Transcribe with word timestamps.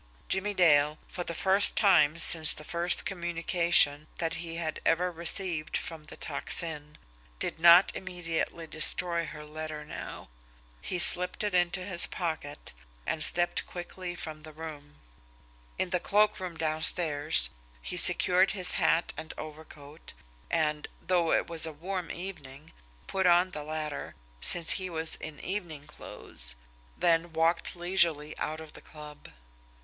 Jimmie 0.29 0.55
Dale, 0.55 0.97
for 1.07 1.23
the 1.23 1.35
first 1.35 1.75
time 1.77 2.17
since 2.17 2.55
the 2.55 2.63
first 2.63 3.05
communication 3.05 4.07
that 4.15 4.33
he 4.41 4.55
had 4.55 4.81
ever 4.83 5.11
received 5.11 5.77
from 5.77 6.05
the 6.05 6.17
Tocsin, 6.17 6.97
did 7.37 7.59
not 7.59 7.95
immediately 7.95 8.65
destroy 8.65 9.27
her 9.27 9.45
letter 9.45 9.85
now. 9.85 10.29
He 10.81 10.97
slipped 10.97 11.43
it 11.43 11.53
into 11.53 11.83
his 11.85 12.07
pocket 12.07 12.73
and 13.05 13.23
stepped 13.23 13.67
quickly 13.67 14.15
from 14.15 14.41
the 14.41 14.51
room. 14.51 14.95
In 15.77 15.91
the 15.91 15.99
cloakroom 15.99 16.57
downstairs 16.57 17.51
he 17.79 17.95
secured 17.95 18.53
his 18.53 18.71
hat 18.71 19.13
and 19.15 19.35
overcoat, 19.37 20.13
and, 20.49 20.87
though 20.99 21.31
it 21.31 21.45
was 21.45 21.67
a 21.67 21.71
warm 21.71 22.09
evening, 22.09 22.71
put 23.05 23.27
on 23.27 23.51
the 23.51 23.61
latter 23.63 24.15
since 24.41 24.71
he 24.71 24.89
was 24.89 25.15
in 25.17 25.39
evening 25.41 25.85
clothes, 25.85 26.55
then 26.97 27.33
walked 27.33 27.75
leisurely 27.75 28.35
out 28.39 28.59
of 28.59 28.73
the 28.73 28.81
club. 28.81 29.29